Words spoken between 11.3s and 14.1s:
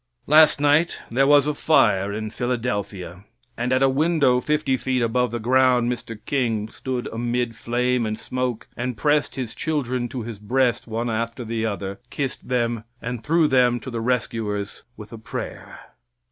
the other, kissed them, and threw them to the